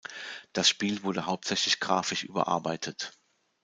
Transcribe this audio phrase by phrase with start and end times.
[0.53, 3.19] Das Spiel wurde hauptsächlich grafisch überarbeitet.